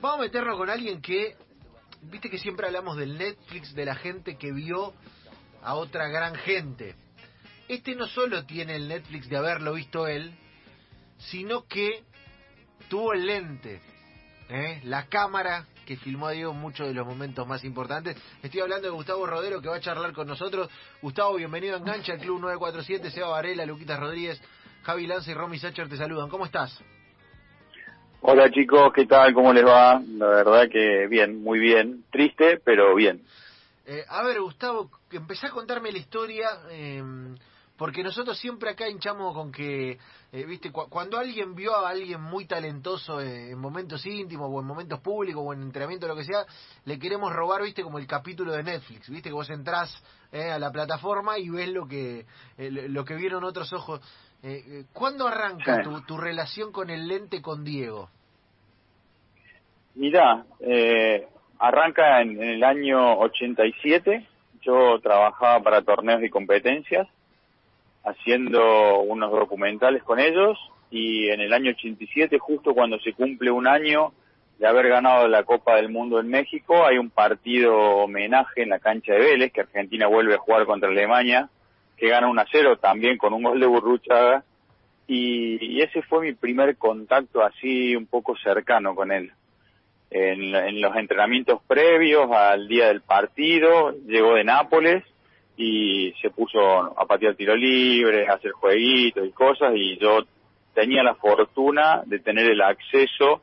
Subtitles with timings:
[0.00, 1.36] Vamos a meternos con alguien que,
[2.00, 4.94] viste que siempre hablamos del Netflix, de la gente que vio
[5.62, 6.94] a otra gran gente.
[7.68, 10.32] Este no solo tiene el Netflix de haberlo visto él,
[11.18, 12.02] sino que
[12.88, 13.82] tuvo el lente,
[14.48, 14.80] ¿eh?
[14.84, 18.16] la cámara que filmó a Diego muchos de los momentos más importantes.
[18.42, 20.70] Estoy hablando de Gustavo Rodero que va a charlar con nosotros.
[21.02, 24.40] Gustavo, bienvenido a Engancha, el Club 947, Seba Varela, Luquitas Rodríguez,
[24.82, 26.30] Javi Lanza y Romy Sacher te saludan.
[26.30, 26.82] ¿Cómo estás?
[28.22, 29.32] Hola chicos, ¿qué tal?
[29.32, 29.98] ¿Cómo les va?
[29.98, 32.04] La verdad que bien, muy bien.
[32.10, 33.22] Triste, pero bien.
[33.86, 37.02] Eh, a ver, Gustavo, empecé a contarme la historia, eh,
[37.78, 39.98] porque nosotros siempre acá hinchamos con que,
[40.32, 45.00] eh, viste, cuando alguien vio a alguien muy talentoso en momentos íntimos o en momentos
[45.00, 46.44] públicos o en entrenamiento lo que sea,
[46.84, 49.90] le queremos robar, viste, como el capítulo de Netflix, viste, que vos entrás
[50.30, 52.26] a la plataforma y ves lo que,
[52.58, 54.02] lo que vieron otros ojos.
[54.42, 58.08] Eh, ¿Cuándo arranca tu, tu, relación con el lente con Diego?
[59.94, 61.26] Mirá, eh,
[61.58, 64.26] arranca en, el año 87.
[64.62, 67.06] Yo trabajaba para torneos y competencias,
[68.02, 70.58] haciendo unos documentales con ellos.
[70.90, 74.12] Y en el año 87, justo cuando se cumple un año
[74.58, 78.78] de haber ganado la Copa del Mundo en México, hay un partido homenaje en la
[78.78, 81.50] cancha de Vélez, que Argentina vuelve a jugar contra Alemania
[82.00, 84.42] que gana 1 a 0 también con un gol de Burruchaga.
[85.06, 89.30] Y, ese fue mi primer contacto así un poco cercano con él.
[90.10, 95.04] En, los entrenamientos previos al día del partido, llegó de Nápoles
[95.56, 96.58] y se puso
[96.98, 100.20] a patear tiro libre, a hacer jueguitos y cosas y yo
[100.74, 103.42] tenía la fortuna de tener el acceso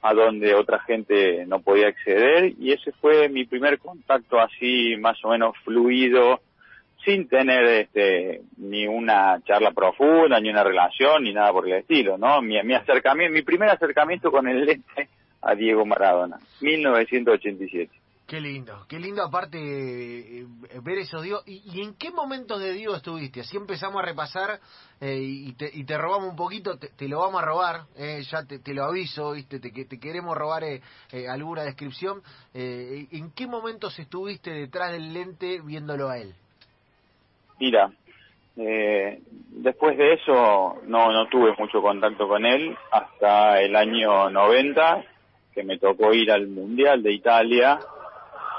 [0.00, 5.22] a donde otra gente no podía acceder y ese fue mi primer contacto así más
[5.24, 6.40] o menos fluido
[7.06, 12.18] sin tener este, ni una charla profunda, ni una relación, ni nada por el estilo,
[12.18, 12.42] ¿no?
[12.42, 15.08] Mi, mi acercamiento, mi primer acercamiento con el lente
[15.40, 17.92] a Diego Maradona, 1987.
[18.26, 20.46] Qué lindo, qué lindo aparte eh,
[20.82, 21.42] ver esos Diego.
[21.46, 23.42] ¿Y, en qué momentos de Diego estuviste?
[23.42, 24.58] Así empezamos a repasar
[25.00, 28.44] eh, y, te, y, te, robamos un poquito, te, lo vamos a robar, eh, ya
[28.44, 29.60] te, lo aviso, ¿viste?
[29.60, 30.64] Te, te queremos robar
[31.30, 32.20] alguna descripción.
[32.52, 36.34] ¿En qué momentos estuviste detrás del lente viéndolo a él?
[37.58, 37.90] Mira,
[38.56, 45.04] eh, después de eso no, no tuve mucho contacto con él hasta el año 90,
[45.54, 47.78] que me tocó ir al Mundial de Italia.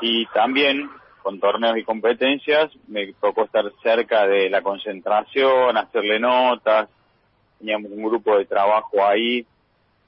[0.01, 0.89] Y también
[1.23, 6.87] con torneos y competencias me tocó estar cerca de la concentración, hacerle notas,
[7.59, 9.45] teníamos un grupo de trabajo ahí,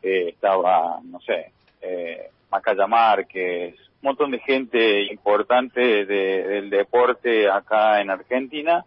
[0.02, 1.52] estaba, no sé,
[1.82, 8.86] eh, Macaya Márquez, montón de gente importante del deporte acá en Argentina.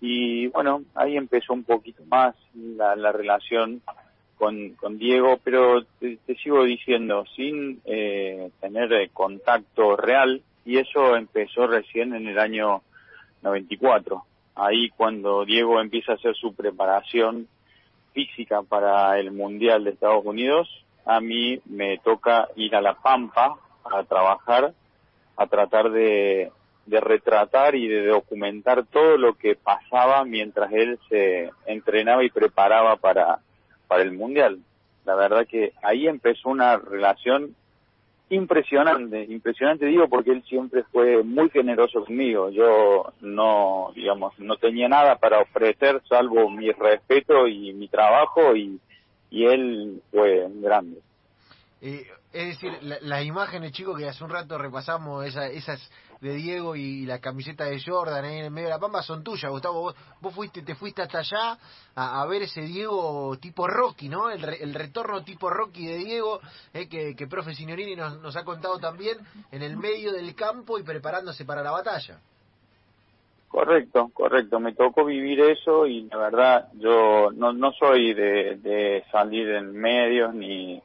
[0.00, 3.82] Y bueno, ahí empezó un poquito más la, relación
[4.38, 11.66] con, con Diego, pero te, sigo diciendo, sin eh, tener contacto real, y eso empezó
[11.66, 12.82] recién en el año
[13.42, 14.24] 94,
[14.54, 17.46] ahí cuando Diego empieza a hacer su preparación
[18.14, 20.68] física para el Mundial de Estados Unidos,
[21.04, 23.58] a mí me toca ir a La Pampa
[23.90, 24.72] a trabajar,
[25.36, 26.50] a tratar de,
[26.86, 32.96] de retratar y de documentar todo lo que pasaba mientras él se entrenaba y preparaba
[32.96, 33.38] para,
[33.86, 34.58] para el Mundial.
[35.04, 37.54] La verdad que ahí empezó una relación
[38.28, 42.50] impresionante, impresionante digo porque él siempre fue muy generoso conmigo.
[42.50, 48.80] Yo no, digamos, no tenía nada para ofrecer salvo mi respeto y mi trabajo y,
[49.30, 50.98] y él fue grande.
[51.82, 57.06] Eh, es decir, las imágenes, chicos, que hace un rato repasamos, esas de Diego y
[57.06, 59.94] la camiseta de Jordan ahí en el medio de la pampa, son tuyas, Gustavo.
[60.20, 61.58] Vos, fuiste, te fuiste hasta allá
[61.94, 64.30] a, ver ese Diego tipo Rocky, ¿no?
[64.30, 66.40] El, el retorno tipo Rocky de Diego,
[66.74, 69.18] eh, que, que profe Signorini nos, nos ha contado también,
[69.50, 72.20] en el medio del campo y preparándose para la batalla.
[73.48, 74.60] Correcto, correcto.
[74.60, 79.72] Me tocó vivir eso y la verdad yo no, no soy de, de salir en
[79.72, 80.80] medios ni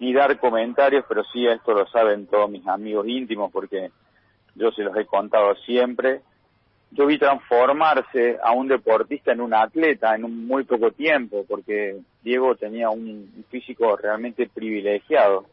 [0.00, 3.90] ni dar comentarios, pero sí esto lo saben todos mis amigos íntimos porque
[4.54, 6.22] yo se los he contado siempre.
[6.90, 12.00] Yo vi transformarse a un deportista en un atleta en un muy poco tiempo, porque
[12.22, 15.44] Diego tenía un físico realmente privilegiado,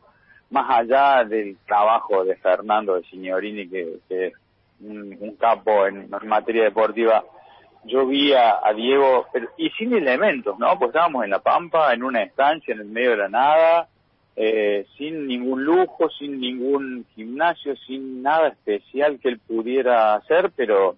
[0.49, 4.33] más allá del trabajo de Fernando de Signorini, que, es
[4.79, 7.23] un, capo en, materia deportiva.
[7.83, 9.27] Yo vi a, Diego,
[9.57, 10.79] y sin elementos, ¿no?
[10.79, 13.87] Pues estábamos en La Pampa, en una estancia en el medio de la nada,
[14.39, 20.95] eh, sin ningún lujo, sin ningún gimnasio, sin nada especial que él pudiera hacer, pero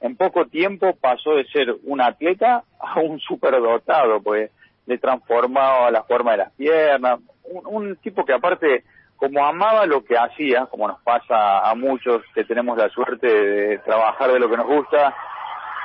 [0.00, 4.50] en poco tiempo pasó de ser un atleta a un superdotado, pues
[4.86, 8.82] le transformaba la forma de las piernas, un, tipo que aparte
[9.14, 13.78] como amaba lo que hacía, como nos pasa a muchos que tenemos la suerte de
[13.78, 15.14] trabajar de lo que nos gusta,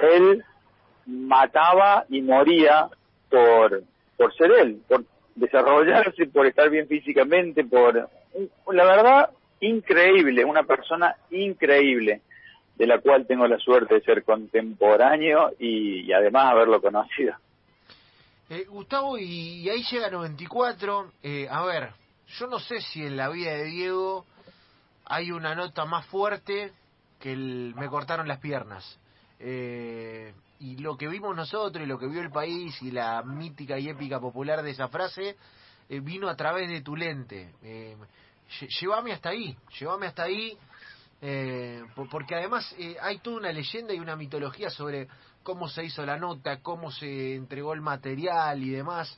[0.01, 0.43] él
[1.05, 2.89] mataba y moría
[3.29, 3.83] por,
[4.17, 5.03] por ser él, por
[5.39, 8.09] desarrollarse, por estar bien físicamente, por,
[8.71, 9.29] la verdad,
[9.61, 12.21] increíble, una persona increíble,
[12.75, 17.35] de la cual tengo la suerte de ser contemporáneo y, además haberlo conocido.
[18.49, 21.89] Eh, Gustavo, y, ahí llega 94, eh, a ver,
[22.27, 24.25] yo no sé si en la vida de Diego
[25.05, 26.71] hay una nota más fuerte
[27.19, 28.99] que el me cortaron las piernas.
[29.39, 30.38] Eh, y
[30.79, 34.19] lo que vimos nosotros y lo que vio el país y la mítica y épica
[34.19, 35.35] popular de esa frase
[35.89, 37.53] eh, vino a través de tu lente.
[37.63, 37.97] Eh,
[38.79, 40.57] llévame hasta ahí, llévame hasta ahí,
[41.21, 45.07] eh, porque además eh, hay toda una leyenda y una mitología sobre
[45.43, 49.17] cómo se hizo la nota, cómo se entregó el material y demás.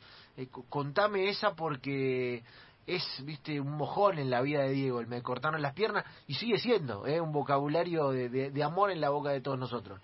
[0.69, 2.43] contame esa porque
[2.87, 6.33] es, viste, un mojón en la vida de Diego, el me cortaron las piernas y
[6.35, 9.99] sigue siendo un vocabulario de amor en la boca de todos nosotros.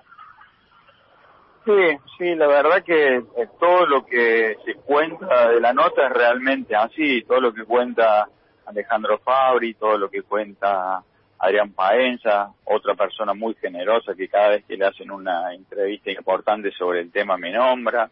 [1.67, 6.13] Sí, sí, la verdad que eh, todo lo que se cuenta de la nota es
[6.13, 8.29] realmente así, todo lo que cuenta
[8.67, 11.03] Alejandro Fabri, todo lo que cuenta
[11.37, 16.71] Adrián Paenza, otra persona muy generosa que cada vez que le hacen una entrevista importante
[16.71, 18.09] sobre el tema me nombra,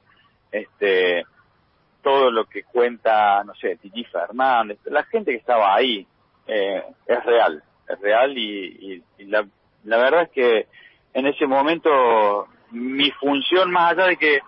[0.51, 1.23] este,
[2.03, 6.05] todo lo que cuenta, no sé, Titi Fernández, la gente que estaba ahí,
[6.45, 9.47] eh, es real, es real y, y la,
[9.85, 10.67] la verdad es que
[11.13, 14.39] en ese momento mi función, más allá de que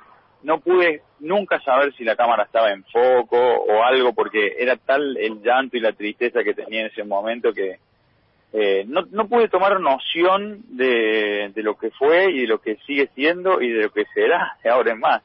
[0.43, 5.17] no pude nunca saber si la cámara estaba en foco o algo, porque era tal
[5.17, 7.79] el llanto y la tristeza que tenía en ese momento que
[8.53, 12.77] eh, no, no pude tomar noción de, de lo que fue y de lo que
[12.87, 15.21] sigue siendo y de lo que será de ahora en más.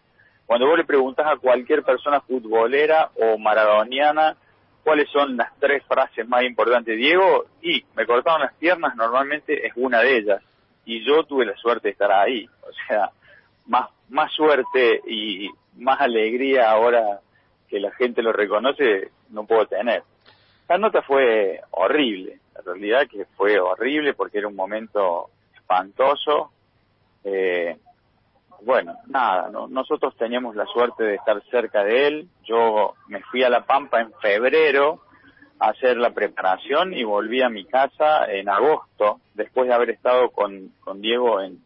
[0.46, 4.36] Cuando vos le preguntas a cualquier persona futbolera o maradoniana
[4.82, 9.72] cuáles son las tres frases más importantes, Diego, y me cortaron las piernas, normalmente es
[9.76, 10.42] una de ellas
[10.84, 12.48] y yo tuve la suerte de estar ahí.
[12.62, 13.10] O sea,
[13.66, 17.20] más, más suerte y más alegría ahora
[17.68, 20.02] que la gente lo reconoce, no puedo tener.
[20.68, 26.50] La nota fue horrible, la realidad que fue horrible porque era un momento espantoso.
[27.24, 27.76] Eh,
[28.62, 32.28] bueno, nada, nosotros teníamos la suerte de estar cerca de él.
[32.44, 35.00] Yo me fui a La Pampa en febrero
[35.62, 40.72] hacer la preparación y volví a mi casa en agosto, después de haber estado con,
[40.80, 41.58] con Diego en,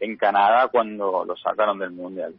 [0.00, 2.34] en Canadá cuando lo sacaron del Mundial.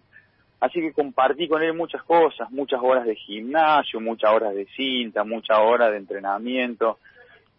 [0.60, 5.24] Así que compartí con él muchas cosas, muchas horas de gimnasio, muchas horas de cinta,
[5.24, 6.98] muchas horas de entrenamiento.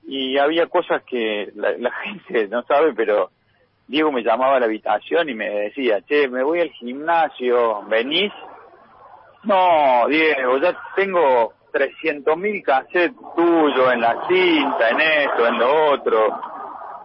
[0.07, 3.31] Y había cosas que la, la gente no sabe, pero
[3.87, 8.33] Diego me llamaba a la habitación y me decía, che, me voy al gimnasio, ¿venís?
[9.45, 15.91] No, Diego, ya tengo 300 mil cassettes tuyos en la cinta, en esto, en lo
[15.91, 16.29] otro.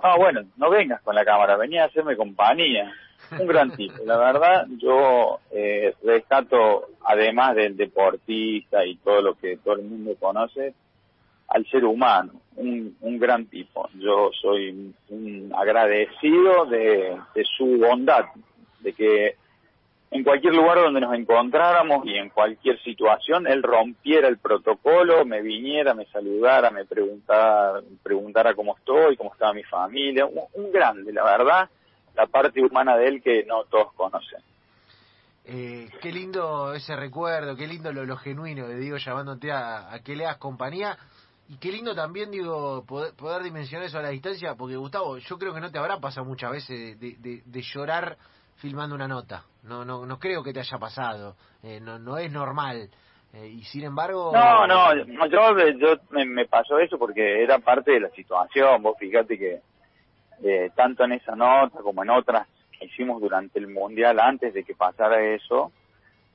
[0.04, 2.94] Ah, bueno, no vengas con la cámara, venía a hacerme compañía.
[3.40, 3.96] Un gran tipo.
[4.06, 10.16] La verdad, yo eh, rescato, además del deportista y todo lo que todo el mundo
[10.20, 10.76] conoce,
[11.48, 13.90] al ser humano, un, un gran tipo.
[13.96, 18.26] Yo soy un agradecido de, de su bondad,
[18.82, 19.36] de que
[20.12, 25.42] en cualquier lugar donde nos encontráramos y en cualquier situación, él rompiera el protocolo, me
[25.42, 30.26] viniera, me saludara, me preguntara, preguntara cómo estoy, cómo estaba mi familia.
[30.26, 31.70] Un, grande, la verdad,
[32.16, 34.42] la parte humana de él que no todos conocen.
[35.46, 40.16] Eh, qué lindo ese recuerdo, qué lindo lo, lo genuino de Diego llamándote a, que
[40.16, 40.98] le hagas compañía.
[41.50, 45.54] Y qué lindo también, digo, poder, dimensionar eso a la distancia, porque Gustavo, yo creo
[45.54, 48.18] que no te habrá pasado muchas veces de llorar
[48.58, 49.44] filmando una nota.
[49.64, 51.36] No, no, no creo que te haya pasado.
[51.64, 52.90] Eh, no, no es normal.
[53.34, 54.32] Eh, y sin embargo...
[54.34, 54.96] No, no,
[55.28, 58.82] yo, yo me, pasó eso porque era parte de la situación.
[58.82, 59.62] Vos fíjate que
[60.44, 62.48] eh, tanto en esa nota como en otras
[62.78, 65.72] que hicimos durante el Mundial antes de que pasara eso,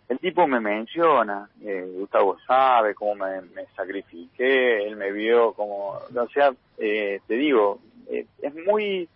[0.07, 1.49] el tipo me menciona,
[1.97, 8.55] Gustavo sabe cómo me, me, sacrifiqué, él me vio como, o sea, te digo, es
[8.67, 9.09] muy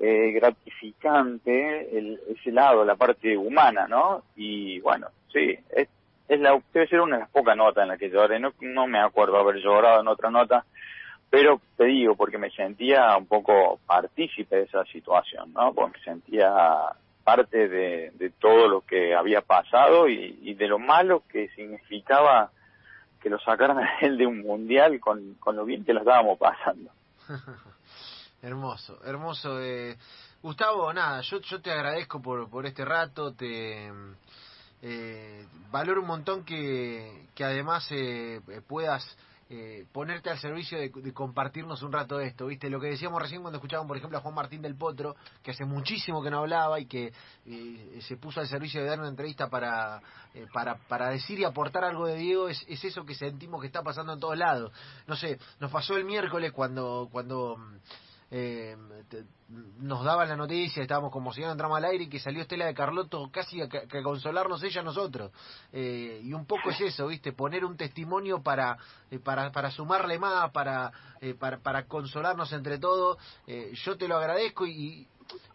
[0.00, 4.22] eh, gratificante el, ese lado, la parte humana, ¿no?
[4.36, 5.88] Y bueno, sí, es,
[6.28, 9.00] es la, debe ser una de las pocas notas en las que lloré, no, me
[9.00, 10.64] acuerdo haber llorado en otra nota,
[11.30, 15.72] pero te digo, porque me sentía un poco partícipe de esa situación, ¿no?
[15.72, 16.52] Porque me sentía
[17.24, 22.50] parte de, de todo lo que había pasado y, y de lo malo que significaba
[23.20, 26.38] que lo sacaran a él de un mundial con, con lo bien que lo estábamos
[26.38, 26.90] pasando.
[28.42, 29.60] Hermoso, hermoso.
[29.60, 29.96] Eh,
[30.42, 33.90] Gustavo, nada, yo, yo te agradezco por, por este rato, te
[34.82, 39.16] eh, valoro un montón que, que además eh, puedas
[39.48, 42.68] eh, ponerte al servicio de, compartirnos un rato de esto, ¿viste?
[42.68, 45.64] Lo que decíamos recién cuando escuchábamos, por ejemplo, a Juan Martín del Potro, que hace
[45.64, 47.12] muchísimo que no hablaba y que
[47.44, 50.02] eh, se puso al servicio de dar una entrevista para,
[50.34, 53.68] eh, para, para decir y aportar algo de Diego, es, es eso que sentimos que
[53.68, 54.72] está pasando en todos lados.
[55.06, 57.56] No sé, nos pasó el miércoles cuando, cuando
[58.30, 58.76] eh,
[59.78, 62.74] nos daban la noticia, estábamos como si entramos al aire y que salió Estela de
[62.74, 63.68] Carlotto casi a,
[64.02, 65.30] consolarnos ella a nosotros.
[65.72, 67.32] Eh, y un poco es eso, ¿viste?
[67.32, 68.76] Poner un testimonio para,
[69.10, 70.90] eh, para, para sumarle más, para,
[71.20, 73.18] eh, para, consolarnos entre todos.
[73.84, 75.06] yo te lo agradezco y,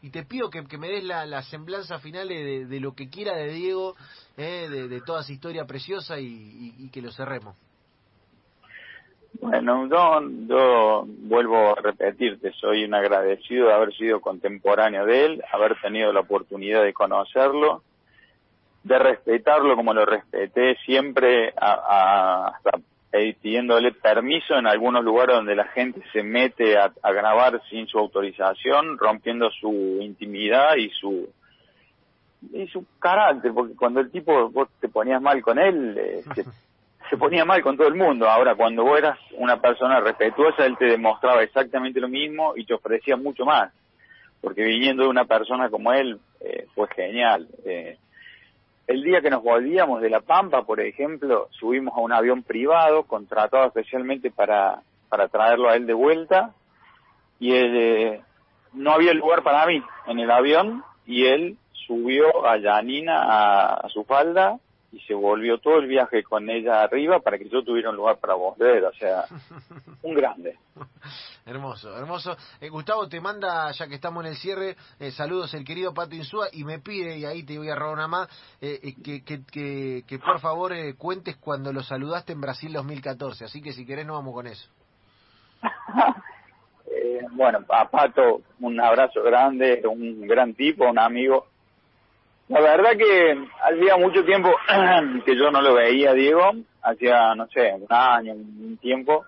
[0.01, 3.35] y te pido que, me des la, la semblanza final de, de, lo que quiera
[3.35, 3.95] de Diego,
[4.37, 7.55] de, de, toda esa historia preciosa y que lo cerremos.
[9.39, 15.79] Bueno, yo, vuelvo a repetirte, soy un agradecido de haber sido contemporáneo de él, haber
[15.81, 17.81] tenido la oportunidad de conocerlo,
[18.83, 22.79] de respetarlo como lo respeté siempre, hasta
[23.11, 28.97] pidiéndole permiso en algunos lugares donde la gente se mete a, grabar sin su autorización,
[28.97, 31.29] rompiendo su intimidad y su
[32.53, 36.23] y su carácter, porque cuando el tipo vos te ponías mal con él, eh,
[37.11, 38.29] se ponía mal con todo el mundo.
[38.29, 42.73] Ahora, cuando vos eras una persona respetuosa, él te demostraba exactamente lo mismo y te
[42.73, 43.73] ofrecía mucho más.
[44.39, 47.49] Porque viniendo de una persona como él, eh, fue genial.
[47.65, 47.97] Eh,
[48.87, 53.03] el día que nos volvíamos de La Pampa, por ejemplo, subimos a un avión privado
[53.03, 56.53] contratado especialmente para, para traerlo a él de vuelta
[57.41, 58.21] y eh,
[58.71, 64.05] no había lugar para mí en el avión y él subió a Janina a su
[64.05, 64.59] falda
[64.91, 68.17] y se volvió todo el viaje con ella arriba para que yo tuviera un lugar
[68.17, 69.23] para volver, o sea,
[70.03, 70.57] un grande.
[71.45, 72.35] hermoso, hermoso.
[72.59, 76.15] Eh, Gustavo te manda, ya que estamos en el cierre, eh, saludos el querido Pato
[76.15, 80.03] Insúa y me pide, y ahí te voy a robar una más, eh, que, que,
[80.05, 84.17] que, por favor cuentes cuando lo saludaste en Brasil 2014, así que si querés nos
[84.17, 84.69] vamos con eso.
[87.31, 91.50] bueno, a Pato un abrazo grande, un gran tipo, un amigo
[92.59, 94.49] la verdad que hacía mucho tiempo
[95.25, 99.25] que yo no lo veía, Diego, hacía, no sé, un año, un tiempo,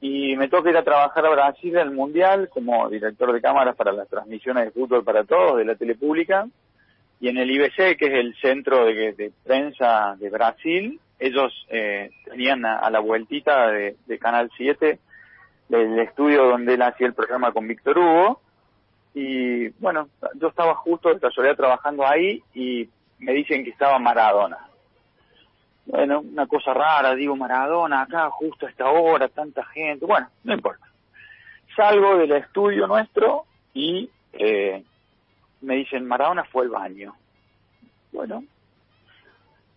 [0.00, 3.92] y me toca ir a trabajar a Brasil el Mundial como director de cámaras para
[3.92, 6.46] las transmisiones de fútbol para todos de la tele pública,
[7.20, 12.66] y en el IBC, que es el centro de, prensa de Brasil, ellos eh, tenían
[12.66, 14.98] a, la vueltita de, de Canal 7
[15.68, 18.40] del estudio donde él hacía el programa con Víctor Hugo,
[19.14, 22.88] y bueno, yo estaba justo de casualidad trabajando ahí y
[23.20, 24.58] me dicen que estaba Maradona.
[25.86, 30.54] Bueno, una cosa rara, digo Maradona acá justo a esta hora, tanta gente, bueno, no
[30.54, 30.86] importa.
[31.76, 34.82] Salgo del estudio nuestro y eh,
[35.60, 37.14] me dicen Maradona fue al baño.
[38.12, 38.44] Bueno,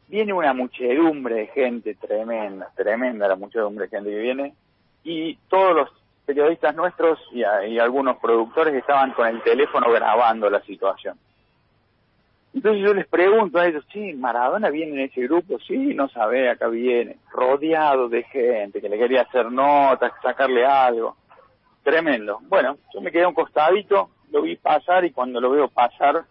[0.08, 4.54] viene una muchedumbre de gente tremenda, tremenda la muchedumbre de gente que viene
[5.04, 5.90] y todos los
[6.28, 7.42] periodistas nuestros y,
[7.80, 11.18] algunos productores estaban con el teléfono grabando la situación.
[12.54, 16.50] Entonces yo les pregunto a ellos, sí, Maradona viene en ese grupo, sí, no sabe,
[16.50, 21.16] acá viene, rodeado de gente que le quería hacer notas, sacarle algo.
[21.82, 22.40] Tremendo.
[22.42, 26.26] Bueno, yo me quedé a un costadito, lo vi pasar y cuando lo veo pasar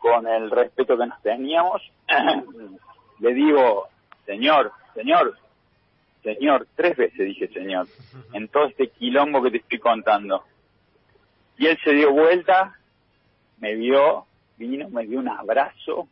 [0.00, 1.82] con el respeto que nos teníamos,
[3.18, 3.88] le digo,
[4.24, 5.36] señor, señor,
[6.22, 7.86] Señor, tres veces dije Señor,
[8.32, 10.44] en todo este quilombo que te estoy contando.
[11.56, 12.78] Y él se dio vuelta,
[13.58, 16.08] me vio, vino, me dio un abrazo,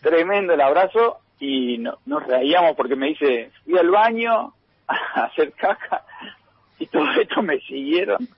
[0.00, 4.52] tremendo el abrazo, y no, nos reíamos porque me dice, fui al baño
[4.88, 6.04] a hacer caca,
[6.78, 8.28] y todo esto me siguieron,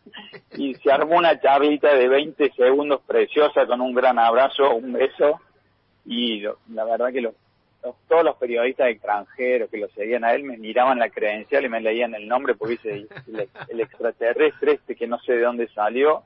[0.56, 5.40] y se armó una charlita de 20 segundos preciosa con un gran abrazo, un beso,
[6.04, 7.34] y la verdad que lo
[8.08, 11.80] todos los periodistas extranjeros que lo seguían a él me miraban la credencial y me
[11.80, 13.06] leían el nombre porque dice
[13.68, 16.22] el, extraterrestre este que no sé de dónde salió.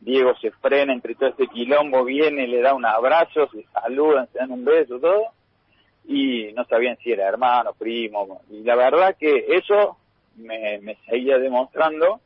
[0.00, 4.38] Diego se frena entre todo este quilombo, viene, le da un abrazo, se saludan, se
[4.38, 5.32] dan un beso, todo.
[6.06, 8.40] Y no sabían si era hermano, primo.
[8.50, 9.96] Y la verdad que eso
[10.36, 12.20] me, me seguía demostrando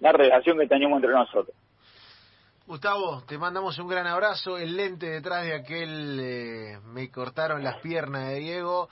[0.00, 1.54] la relación que teníamos entre nosotros.
[2.68, 4.58] Gustavo, te mandamos un gran abrazo.
[4.58, 8.90] El lente detrás de aquel eh, me cortaron las piernas de Diego.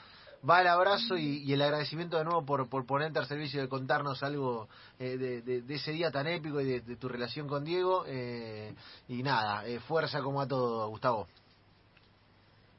[0.48, 4.22] Va el abrazo y, el agradecimiento de nuevo por, por ponerte al servicio de contarnos
[4.22, 4.68] algo
[4.98, 8.04] eh, de, ese día tan épico y de, tu relación con Diego.
[8.06, 8.72] Eh,
[9.08, 11.26] y nada, fuerza como a todo, Gustavo.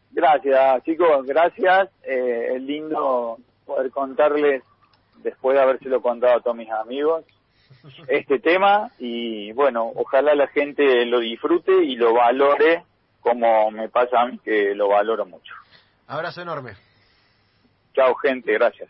[0.10, 1.92] Gracias, chicos, gracias.
[2.02, 3.38] es lindo
[3.68, 4.64] poder contarles,
[5.18, 7.24] después de habérselo contado a todos mis amigos,
[8.08, 12.84] este tema y bueno, ojalá la gente lo disfrute y lo valore
[13.22, 15.54] como me pasa a mí que lo valoro mucho.
[16.08, 16.74] Abrazo enorme.
[17.94, 18.90] Chao, gente, gracias.